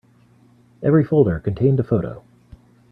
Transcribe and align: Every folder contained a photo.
Every 0.81 1.03
folder 1.03 1.39
contained 1.39 1.79
a 1.79 1.83
photo. 1.83 2.23